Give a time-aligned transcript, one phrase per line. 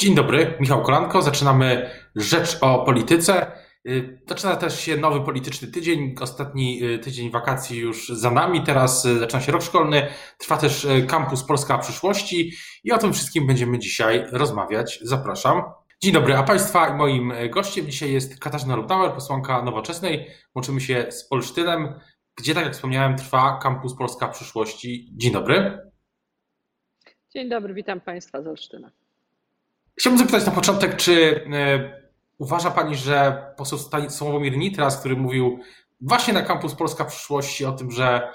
[0.00, 1.22] Dzień dobry, Michał Kolanko.
[1.22, 3.52] Zaczynamy Rzecz o Polityce.
[3.88, 6.14] Y, zaczyna też się nowy polityczny tydzień.
[6.20, 8.62] Ostatni y, tydzień wakacji już za nami.
[8.62, 10.06] Teraz y, zaczyna się rok szkolny.
[10.38, 12.52] Trwa też kampus Polska Przyszłości
[12.84, 14.98] i o tym wszystkim będziemy dzisiaj rozmawiać.
[15.02, 15.62] Zapraszam.
[16.02, 20.26] Dzień dobry, a Państwa i moim gościem dzisiaj jest Katarzyna Lubnauer, posłanka Nowoczesnej.
[20.54, 22.00] Łączymy się z Olsztynem,
[22.36, 25.10] gdzie, tak jak wspomniałem, trwa kampus Polska Przyszłości.
[25.12, 25.78] Dzień dobry.
[27.34, 28.90] Dzień dobry, witam Państwa z Olsztyna.
[30.00, 32.00] Chciałbym zapytać na początek, czy e,
[32.38, 35.60] uważa Pani, że poseł Sławomir Nitras, który mówił
[36.00, 38.28] właśnie na kampus Polska Przyszłości o tym, że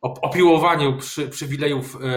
[0.00, 2.10] o, o piłowaniu przy, przywilejów e, e,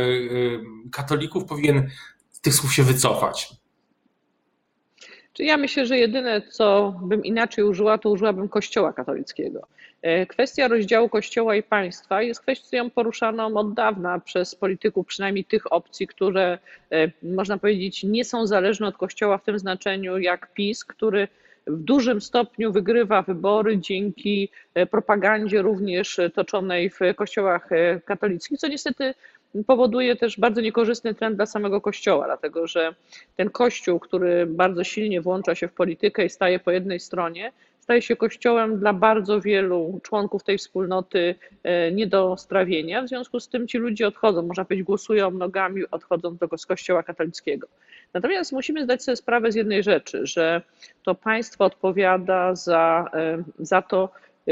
[0.92, 1.90] katolików powinien
[2.32, 3.50] z tych słów się wycofać?
[5.34, 9.68] Czy ja myślę, że jedyne, co bym inaczej użyła, to użyłabym Kościoła katolickiego.
[10.06, 15.74] E, kwestia rozdziału Kościoła i państwa jest kwestią poruszaną od dawna przez polityków, przynajmniej tych
[15.74, 16.58] opcji, które
[16.92, 21.28] e, można powiedzieć nie są zależne od Kościoła w tym znaczeniu jak PiS, który
[21.68, 27.70] w dużym stopniu wygrywa wybory dzięki e, propagandzie również toczonej w kościołach
[28.06, 29.14] katolickich, co niestety
[29.68, 32.96] powoduje też bardzo niekorzystny trend dla samego Kościoła, dlatego że
[33.36, 37.52] ten Kościół, który bardzo silnie włącza się w politykę i staje po jednej stronie,
[37.86, 43.02] staje się kościołem dla bardzo wielu członków tej wspólnoty e, nie do strawienia.
[43.02, 47.68] W związku z tym ci ludzie odchodzą, można powiedzieć, głosują nogami, odchodząc do kościoła katolickiego.
[48.14, 50.62] Natomiast musimy zdać sobie sprawę z jednej rzeczy, że
[51.04, 54.10] to państwo odpowiada za, e, za to,
[54.48, 54.52] e,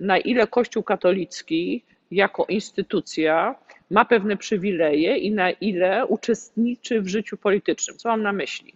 [0.00, 3.54] na ile Kościół katolicki jako instytucja
[3.90, 7.96] ma pewne przywileje i na ile uczestniczy w życiu politycznym.
[7.96, 8.74] Co mam na myśli?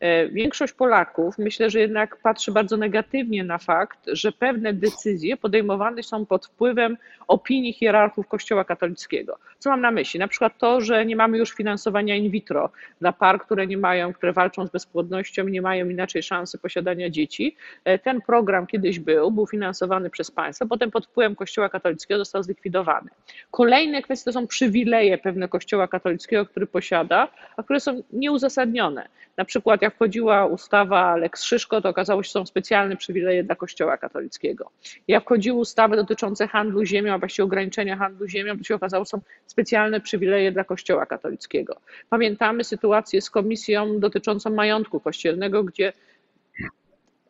[0.00, 6.02] E, większość Polaków myślę, że jednak patrzy bardzo negatywnie na fakt, że pewne decyzje podejmowane
[6.02, 6.96] są pod wpływem
[7.28, 9.38] opinii hierarchów Kościoła katolickiego.
[9.58, 10.20] Co mam na myśli?
[10.20, 14.12] Na przykład to, że nie mamy już finansowania in vitro dla par, które nie mają,
[14.12, 17.56] które walczą z bezpłodnością nie mają inaczej szansy posiadania dzieci.
[17.84, 22.42] E, ten program kiedyś był, był finansowany przez państwo, potem pod wpływem Kościoła katolickiego został
[22.42, 23.10] zlikwidowany.
[23.50, 29.08] Kolejne kwestie to są przywileje pewne Kościoła katolickiego, który posiada, a które są nieuzasadnione.
[29.36, 33.54] Na przykład jak wchodziła ustawa Lex Szyszko, to okazało się, że są specjalne przywileje dla
[33.54, 34.70] Kościoła katolickiego.
[35.08, 39.08] Jak wchodziły ustawy dotyczące handlu ziemią, a właściwie ograniczenia handlu ziemią, to się okazało, że
[39.08, 41.76] są specjalne przywileje dla Kościoła katolickiego.
[42.10, 45.92] Pamiętamy sytuację z komisją dotyczącą majątku kościelnego, gdzie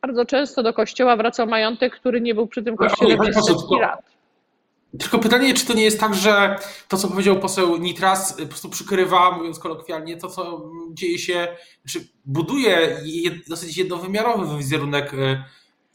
[0.03, 4.18] bardzo często do kościoła wracał majątek, który nie był przy tym kościele przez setki lat.
[5.01, 6.57] Tylko pytanie, czy to nie jest tak, że
[6.89, 11.49] to, co powiedział poseł Nitras, po prostu przykrywa, mówiąc kolokwialnie, to, co dzieje się,
[11.89, 13.01] czy buduje
[13.49, 15.45] dosyć jednowymiarowy wizerunek e,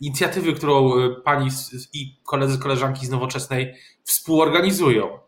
[0.01, 1.49] inicjatywy, którą e, pani
[1.93, 5.19] i koledzy, koleżanki z Nowoczesnej współorganizują?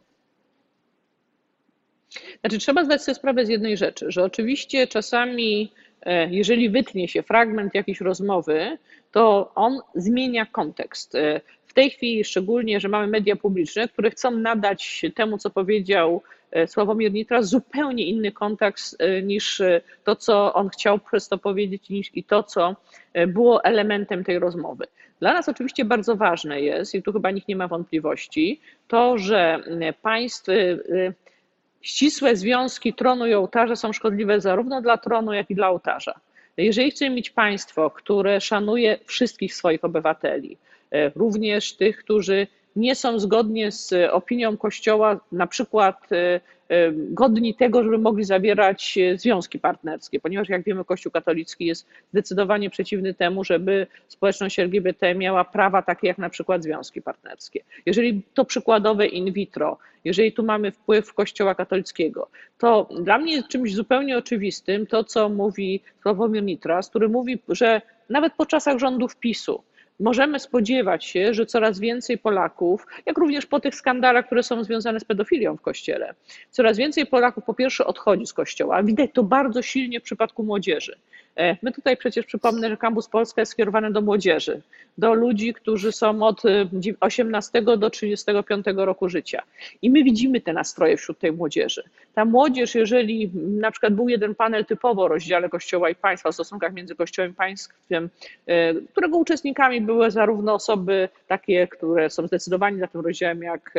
[2.39, 5.71] Znaczy, trzeba zdać sobie sprawę z jednej rzeczy, że oczywiście czasami,
[6.01, 8.77] e, jeżeli wytnie się fragment jakiejś rozmowy,
[9.11, 11.13] to on zmienia kontekst
[11.75, 17.13] tej chwili szczególnie, że mamy media publiczne, które chcą nadać temu, co powiedział e, Sławomir
[17.13, 22.18] Nitras, zupełnie inny kontekst e, niż e, to, co on chciał przez to powiedzieć niż
[22.18, 22.75] i to, co
[23.28, 24.86] było elementem tej rozmowy.
[25.19, 29.63] Dla nas oczywiście bardzo ważne jest, i tu chyba nikt nie ma wątpliwości, to, że
[30.02, 30.47] państw,
[31.81, 36.13] ścisłe związki tronu i ołtarza są szkodliwe zarówno dla tronu, jak i dla ołtarza.
[36.57, 40.57] Jeżeli chcemy mieć państwo, które szanuje wszystkich swoich obywateli,
[41.16, 47.84] również tych, którzy nie są zgodnie z opinią Kościoła, na przykład e, e, godni tego,
[47.84, 53.88] żeby mogli zawierać związki partnerskie, ponieważ jak wiemy, Kościół katolicki jest zdecydowanie przeciwny temu, żeby
[54.07, 57.63] społeczność LGBT miała prawa takie jak na przykład związki partnerskie.
[57.85, 63.75] Jeżeli to przykładowe in vitro, jeżeli tu mamy wpływ Kościoła katolickiego, to dla mnie czymś
[63.75, 69.63] zupełnie oczywistym to, co mówi Sławomir Nitras, który mówi, że nawet po czasach rządów PiSu,
[70.00, 75.00] możemy spodziewać się, że coraz więcej Polaków, jak również po tych skandalach, które są związane
[75.00, 76.13] z pedofilią w kościele,
[76.51, 78.83] coraz więcej Polaków po pierwsze odchodzi z kościoła.
[78.83, 80.97] Widać to bardzo silnie w przypadku młodzieży.
[81.38, 84.62] E, my tutaj przecież przypomnę, że Campus Polska jest skierowany do młodzieży,
[84.98, 86.42] do ludzi, którzy są od
[87.00, 89.44] 18 e, do 35 roku życia.
[89.81, 91.83] I my widzimy te nastroje wśród tej młodzieży.
[92.13, 96.33] Ta młodzież, jeżeli na przykład był jeden panel typowo o rozdziale Kościoła i państwa, o
[96.33, 98.09] stosunkach między Kościołem i państwem,
[98.48, 103.74] e, którego uczestnikami były zarówno osoby takie, które są zdecydowanie za tym rozdziałem, jak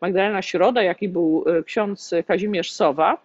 [0.00, 3.18] Magdalena Środa, jak i był ksiądz Kazimierz Sowa,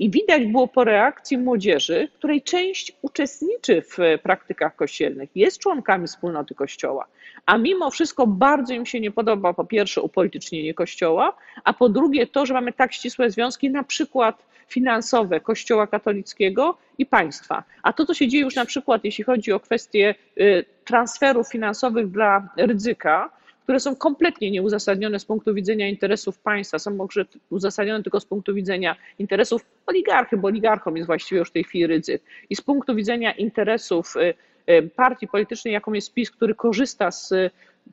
[0.00, 6.54] i widać było po reakcji młodzieży, której część uczestniczy w praktykach kościelnych, jest członkami wspólnoty
[6.54, 7.06] Kościoła,
[7.46, 12.26] a mimo wszystko bardzo im się nie podoba po pierwsze upolitycznienie Kościoła, a po drugie
[12.26, 17.64] to, że mamy tak ścisłe związki, na przykład finansowe Kościoła katolickiego i państwa.
[17.82, 22.10] A to, co się dzieje już na przykład, jeśli chodzi o kwestie y, transferów finansowych
[22.10, 23.39] dla ryzyka,
[23.70, 28.54] które są kompletnie nieuzasadnione z punktu widzenia interesów państwa, są może uzasadnione tylko z punktu
[28.54, 32.94] widzenia interesów oligarchy, bo oligarchom jest właściwie już w tej chwili ryzyk, i z punktu
[32.94, 34.34] widzenia interesów y,
[34.72, 37.34] y, partii politycznej, jaką jest PiS, który korzysta z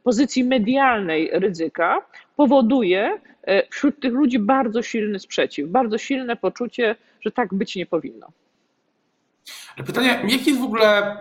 [0.03, 2.01] pozycji medialnej ryzyka,
[2.35, 7.85] powoduje y, wśród tych ludzi bardzo silny sprzeciw, bardzo silne poczucie, że tak być nie
[7.85, 8.27] powinno.
[9.85, 11.17] Pytanie, jaki jest w ogóle,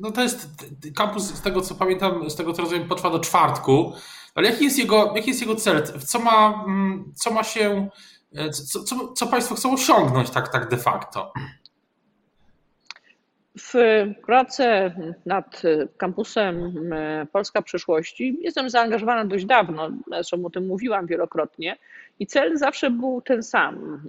[0.00, 0.48] no to jest
[0.96, 3.92] kampus, z tego co pamiętam, z tego co rozumiem, potrwa do czwartku,
[4.34, 5.82] ale jaki jest jego, jaki jest jego cel?
[6.06, 7.88] Co ma, mm, co ma się,
[8.52, 11.32] co, co, co Państwo chcą osiągnąć tak, tak de facto?
[13.58, 13.74] W
[14.26, 14.64] pracy
[15.26, 15.62] nad
[15.96, 16.72] kampusem
[17.32, 21.76] Polska Przyszłości jestem zaangażowana dość dawno, zresztą o tym mówiłam wielokrotnie
[22.18, 24.02] i cel zawsze był ten sam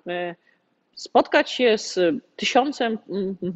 [0.99, 1.99] spotkać się z
[2.35, 2.97] tysiącem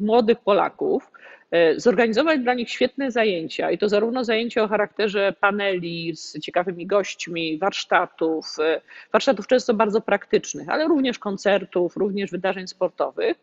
[0.00, 1.10] młodych Polaków,
[1.50, 6.86] e, zorganizować dla nich świetne zajęcia i to zarówno zajęcia o charakterze paneli z ciekawymi
[6.86, 8.80] gośćmi, warsztatów, e,
[9.12, 13.36] warsztatów często bardzo praktycznych, ale również koncertów, również wydarzeń sportowych,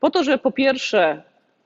[0.00, 1.22] po to, żeby po pierwsze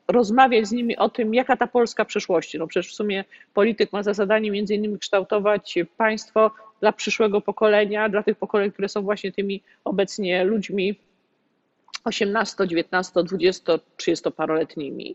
[0.08, 2.58] rozmawiać z nimi o tym, jaka ta Polska przyszłości.
[2.58, 8.08] No przecież w sumie polityk ma za zadanie między innymi kształtować państwo dla przyszłego pokolenia,
[8.08, 10.96] dla tych pokoleń, które są właśnie tymi obecnie ludźmi
[12.04, 15.14] 18, 19, 20, 30-paroletnimi,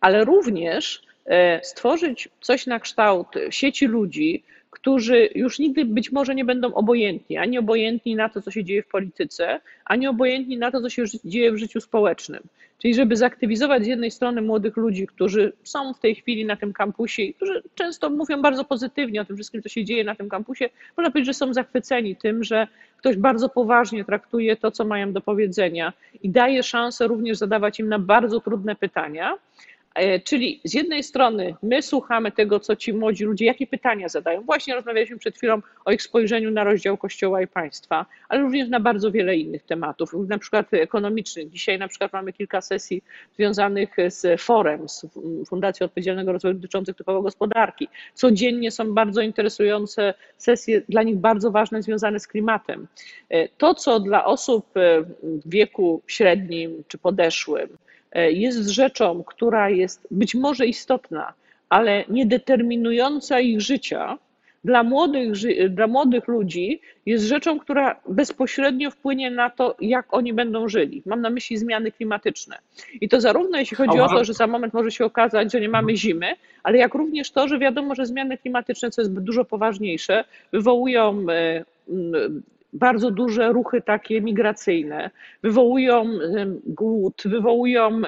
[0.00, 4.44] ale również e, stworzyć coś na kształt sieci ludzi,
[4.76, 8.82] którzy już nigdy być może nie będą obojętni, ani obojętni na to, co się dzieje
[8.82, 12.42] w polityce, ani obojętni na to, co się dzieje w życiu społecznym.
[12.78, 16.72] Czyli żeby zaktywizować z jednej strony młodych ludzi, którzy są w tej chwili na tym
[16.72, 20.68] kampusie którzy często mówią bardzo pozytywnie o tym wszystkim, co się dzieje na tym kampusie,
[20.96, 22.66] można powiedzieć, że są zachwyceni tym, że
[22.98, 27.88] ktoś bardzo poważnie traktuje to, co mają do powiedzenia i daje szansę również zadawać im
[27.88, 29.38] na bardzo trudne pytania,
[30.24, 34.42] czyli z jednej strony my słuchamy tego, co ci młodzi ludzie, jakie pytania zadają.
[34.42, 38.80] Właśnie rozmawialiśmy przed chwilą o ich spojrzeniu na rozdział Kościoła i państwa, ale również na
[38.80, 41.50] bardzo wiele innych tematów, na przykład ekonomicznych.
[41.50, 43.02] Dzisiaj na przykład mamy kilka sesji
[43.34, 45.06] związanych z forem, z
[45.48, 47.88] Fundacją Odpowiedzialnego Rozwoju dotyczących typowo gospodarki.
[48.14, 52.86] Codziennie są bardzo interesujące sesje, dla nich bardzo ważne, związane z klimatem.
[53.28, 59.70] E, to, co dla osób e, w wieku średnim czy podeszłym, E, jest rzeczą, która
[59.70, 61.32] jest być może istotna,
[61.68, 64.18] ale nie determinująca ich życia,
[64.66, 65.32] dla młodych,
[65.70, 71.02] dla młodych ludzi jest rzeczą, która bezpośrednio wpłynie na to, jak oni będą żyli.
[71.06, 72.58] Mam na myśli zmiany klimatyczne.
[73.00, 75.68] I to zarówno jeśli chodzi o to, że za moment może się okazać, że nie
[75.68, 76.26] mamy zimy,
[76.62, 81.64] ale jak również to, że wiadomo, że zmiany klimatyczne, co jest dużo poważniejsze, wywołują e,
[82.72, 85.10] bardzo duże ruchy takie migracyjne,
[85.42, 86.04] wywołują
[86.66, 88.00] głód, wywołują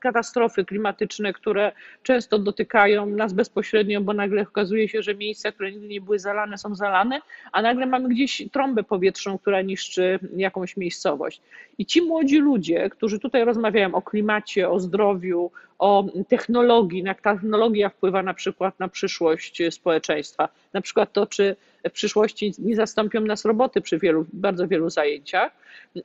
[0.00, 1.72] katastrofy klimatyczne, które
[2.02, 6.58] często dotykają nas bezpośrednio, bo nagle okazuje się, że miejsca, które nigdy nie były zalane,
[6.58, 7.20] są zalane,
[7.52, 11.40] a nagle mamy gdzieś trąbę powietrzną, która niszczy jakąś miejscowość.
[11.78, 17.88] I ci młodzi ludzie, którzy tutaj rozmawiają o klimacie, o zdrowiu, o technologii, jak technologia
[17.88, 21.56] wpływa na przykład na przyszłość społeczeństwa, na przykład to, czy
[21.88, 25.52] w przyszłości nie zastąpią nas roboty przy wielu, bardzo wielu zajęciach,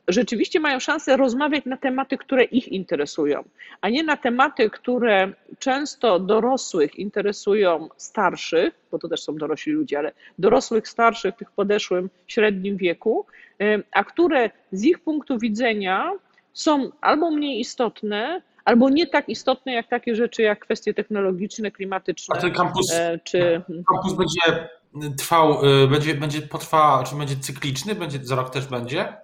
[0.08, 3.44] rzeczywiście mają szansę rozmawiać na tematy, które ich interesują,
[3.80, 9.98] a nie na tematy, które często dorosłych interesują starszych, bo to też są dorośli ludzie,
[9.98, 13.26] ale dorosłych, starszych, tych podeszłym, średnim wieku,
[13.92, 16.12] a które z ich punktu widzenia
[16.52, 22.34] są albo mniej istotne, albo nie tak istotne jak takie rzeczy jak kwestie technologiczne, klimatyczne.
[22.38, 23.62] A ten kampus, e, czy...
[23.92, 24.68] kampus będzie
[25.18, 27.94] trwał, y, będzie, będzie potrwa, czy będzie cykliczny?
[27.94, 29.16] Będzie, za rok też będzie?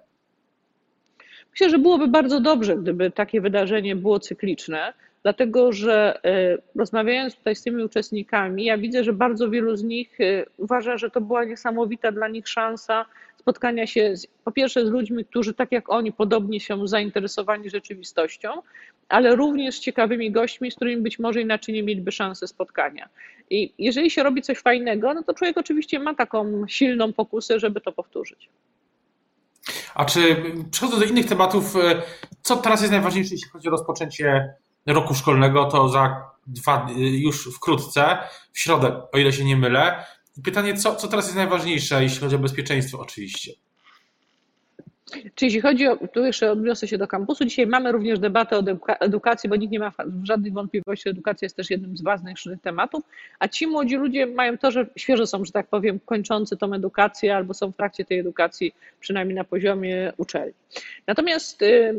[1.50, 4.92] Myślę, że byłoby bardzo dobrze, gdyby takie wydarzenie było cykliczne,
[5.23, 6.21] dlatego że
[6.57, 10.18] y, rozmawiając tutaj z tymi uczestnikami, ja widzę, że bardzo wielu z nich
[10.57, 13.04] uważa, że to była niesamowita dla nich szansa
[13.49, 18.62] spotkania się z, po pierwsze z ludźmi, którzy tak jak oni podobnie są zainteresowani rzeczywistością,
[19.09, 23.09] ale również z ciekawymi gośćmi, z którymi być może inaczej nie mieliby szansy spotkania.
[23.50, 27.81] I jeżeli się robi coś fajnego, no to człowiek oczywiście ma taką silną pokusę, żeby
[27.81, 28.49] to powtórzyć.
[29.95, 30.37] A czy
[30.71, 32.03] przechodząc do innych tematów, e,
[32.43, 34.55] co teraz jest najważniejsze, jeśli chodzi o rozpoczęcie
[34.87, 38.19] roku szkolnego, to za dwa, e, już wkrótce,
[38.53, 40.05] w środę, o ile się nie mylę.
[40.45, 43.53] Pytanie, co, co teraz jest najważniejsze, jeśli chodzi o bezpieczeństwo oczywiście?
[45.35, 48.62] Czy jeśli chodzi o, tu jeszcze odniosę się do kampusu, dzisiaj mamy również debatę o
[49.00, 53.05] edukacji, bo nikt nie ma żadnych wątpliwości, edukacja jest też jednym z ważnych tematów,
[53.38, 57.37] a ci młodzi ludzie mają to, że świeżo są, że tak powiem, kończący tą edukację
[57.37, 60.55] albo są w trakcie tej edukacji, przynajmniej na poziomie uczelni.
[61.07, 61.95] Natomiast y,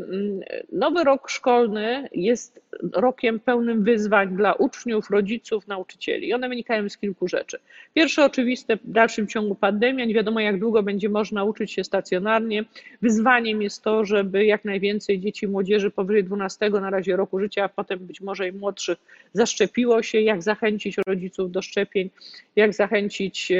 [0.72, 2.60] nowy rok szkolny jest
[2.92, 6.28] rokiem pełnym wyzwań dla uczniów, rodziców, nauczycieli.
[6.28, 7.58] I one wynikają z kilku rzeczy.
[7.94, 12.64] Pierwsze oczywiste w dalszym ciągu pandemia, nie wiadomo jak długo będzie można uczyć się stacjonarnie,
[13.02, 17.64] Wyzwaniem jest to, żeby jak najwięcej dzieci i młodzieży powyżej 12 na razie roku życia,
[17.64, 18.98] a potem być może i młodszych
[19.32, 22.10] zaszczepiło się, jak zachęcić rodziców do szczepień,
[22.56, 23.52] jak zachęcić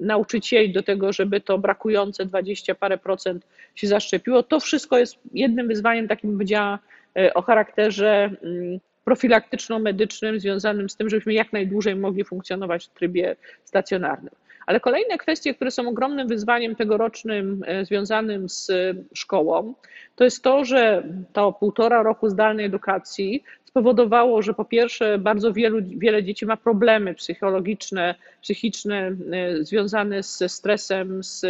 [0.00, 4.42] nauczycieli do tego, żeby to brakujące 20 parę procent się zaszczepiło.
[4.42, 6.78] To wszystko jest jednym wyzwaniem takim, powiedziała,
[7.16, 13.36] e, o charakterze mm, profilaktyczno-medycznym, związanym z tym, żebyśmy jak najdłużej mogli funkcjonować w trybie
[13.64, 14.34] stacjonarnym.
[14.66, 18.70] Ale kolejne kwestie, które są ogromnym wyzwaniem tegorocznym e, związanym z
[19.14, 19.74] szkołą,
[20.16, 25.78] to jest to, że to półtora roku zdalnej edukacji spowodowało, że po pierwsze bardzo wielu,
[25.96, 31.44] wiele dzieci ma problemy psychologiczne, psychiczne e, związane ze stresem, z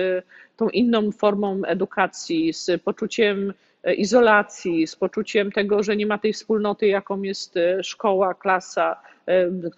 [0.56, 3.52] tą inną formą edukacji, z poczuciem
[3.84, 8.96] e, izolacji, z poczuciem tego, że nie ma tej wspólnoty, jaką jest szkoła, klasa,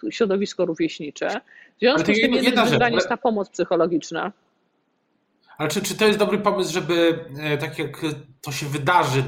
[0.09, 1.41] środowisko rówieśnicze.
[1.79, 2.33] W związku z tym
[2.93, 4.31] jest ta pomoc psychologiczna.
[5.57, 8.01] Ale czy, czy to jest dobry pomysł, żeby e, tak jak
[8.41, 9.23] to się wydarzy,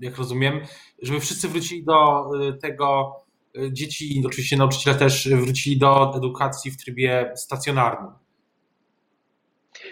[0.00, 0.60] jak rozumiem,
[1.02, 3.16] żeby wszyscy wrócili do e, tego,
[3.58, 8.10] e, dzieci i oczywiście nauczyciele też wrócili do edukacji w trybie stacjonarnym?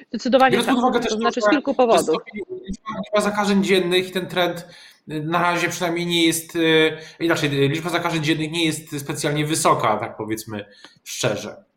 [0.09, 0.77] Zdecydowanie Biorąc tak.
[0.77, 2.17] Uwagę też to znaczy z kilku powodów.
[3.05, 4.67] Liczba zakażeń dziennych i ten trend
[5.07, 6.59] na razie przynajmniej nie jest,
[7.21, 10.67] inaczej, liczba zakażeń dziennych nie jest specjalnie wysoka, tak powiedzmy
[11.05, 11.70] szczerze.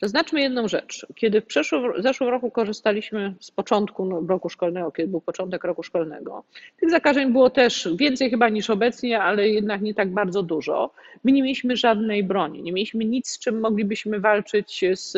[0.00, 1.06] Zaznaczmy jedną rzecz.
[1.14, 5.64] Kiedy w, przeszłym, w zeszłym roku korzystaliśmy z początku no, roku szkolnego, kiedy był początek
[5.64, 6.44] roku szkolnego,
[6.76, 10.90] tych zakażeń było też więcej chyba niż obecnie, ale jednak nie tak bardzo dużo.
[11.24, 15.16] My nie mieliśmy żadnej broni, nie mieliśmy nic, z czym moglibyśmy walczyć z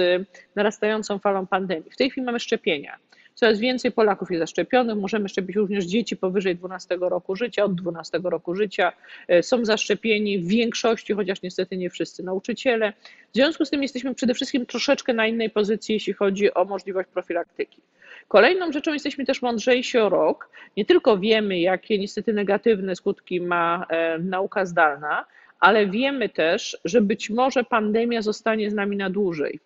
[0.57, 1.91] narastającą falą pandemii.
[1.91, 2.99] W tej chwili mamy szczepienia.
[3.35, 4.97] Coraz więcej Polaków jest zaszczepionych.
[4.97, 8.93] Możemy szczepić również dzieci powyżej 12 roku życia, od 12 roku życia.
[9.29, 12.93] E, są zaszczepieni w większości, chociaż niestety nie wszyscy nauczyciele.
[13.33, 17.09] W związku z tym jesteśmy przede wszystkim troszeczkę na innej pozycji, jeśli chodzi o możliwość
[17.09, 17.81] profilaktyki.
[18.29, 20.51] Kolejną rzeczą jesteśmy też mądrzejsi o rok.
[20.77, 25.25] Nie tylko wiemy, jakie niestety negatywne skutki ma e, nauka zdalna,
[25.61, 29.61] ale wiemy też, że być może pandemia zostanie z nami na dłużej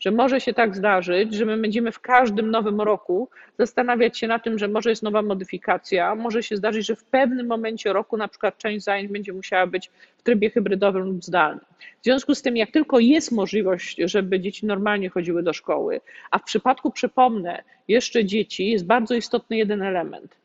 [0.00, 4.38] że może się tak zdarzyć, że my będziemy w każdym nowym roku zastanawiać się na
[4.38, 8.28] tym, że może jest nowa modyfikacja, może się zdarzyć, że w pewnym momencie roku na
[8.28, 11.64] przykład część zajęć będzie musiała być w trybie hybrydowym lub zdalnym.
[12.00, 16.00] W związku z tym, jak tylko jest możliwość, żeby dzieci normalnie chodziły do szkoły,
[16.30, 20.41] a w przypadku, przypomnę, jeszcze dzieci jest bardzo istotny jeden element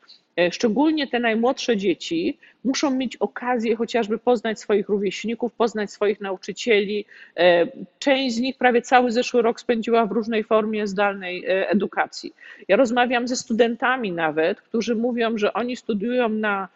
[0.50, 7.04] szczególnie te najmłodsze dzieci muszą mieć okazję chociażby poznać swoich rówieśników, poznać swoich nauczycieli.
[7.36, 7.66] E,
[7.98, 12.34] część z nich prawie cały zeszły rok spędziła w różnej formie zdalnej e, edukacji.
[12.68, 16.68] Ja rozmawiam ze studentami nawet, którzy mówią, że oni studiują na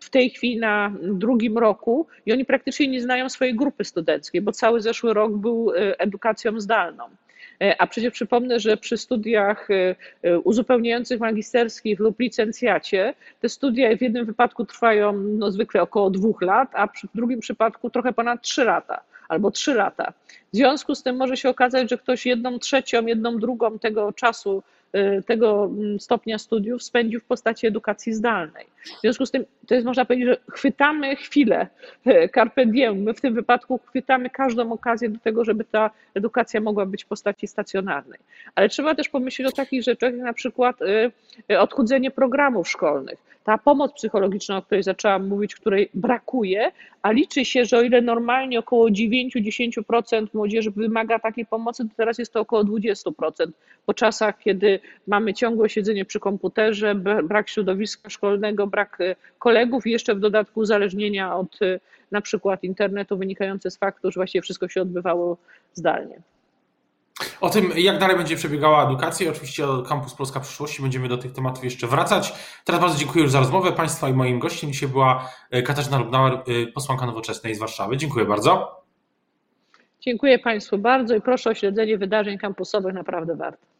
[0.00, 4.52] w tej chwili na drugim roku i oni praktycznie nie znają swojej grupy studenckiej, bo
[4.52, 7.04] cały zeszły rok był edukacją zdalną.
[7.62, 13.96] E, a przecież przypomnę, że przy studiach e, e, uzupełniających magisterskich lub licencjacie te studia
[13.96, 18.42] w jednym wypadku trwają no, zwykle około dwóch lat, a w drugim przypadku trochę ponad
[18.42, 20.12] trzy lata albo trzy lata.
[20.52, 24.62] W związku z tym może się okazać, że ktoś jedną trzecią, jedną drugą tego czasu
[25.26, 28.66] tego mm, stopnia studiów spędził w postaci edukacji zdalnej.
[28.98, 31.66] W związku z tym, to jest można powiedzieć, że chwytamy chwilę,
[32.06, 33.02] y, carpe diem.
[33.02, 37.06] My w tym wypadku chwytamy każdą okazję do tego, żeby ta edukacja mogła być w
[37.06, 38.18] postaci stacjonarnej.
[38.54, 40.76] Ale trzeba też pomyśleć o takich rzeczach, jak na przykład
[41.50, 47.44] y, odchudzenie programów szkolnych ta pomoc psychologiczna, o której zaczęłam mówić, której brakuje, a liczy
[47.44, 52.40] się, że o ile normalnie około 9-10% młodzieży wymaga takiej pomocy, to teraz jest to
[52.40, 53.12] około 20%.
[53.86, 54.75] Po czasach, kiedy
[55.06, 60.60] mamy ciągłe siedzenie przy komputerze, brak środowiska szkolnego, brak e, kolegów i jeszcze w dodatku
[60.60, 61.80] uzależnienia od e,
[62.10, 65.36] na przykład internetu wynikające z faktu, że właściwie wszystko się odbywało
[65.74, 66.20] zdalnie.
[67.40, 71.32] O tym, jak dalej będzie przebiegała edukacja, oczywiście o Campus Polska Przyszłości będziemy do tych
[71.32, 72.32] tematów jeszcze wracać.
[72.64, 76.42] Teraz bardzo dziękuję już za rozmowę Państwa i moim gościem dzisiaj była e, Katarzyna Lubnauer,
[76.74, 77.96] posłanka Nowoczesnej z Warszawy.
[77.96, 78.82] Dziękuję bardzo.
[80.00, 83.75] Dziękuję Państwu bardzo i proszę o śledzenie wydarzeń kampusowych, naprawdę warto.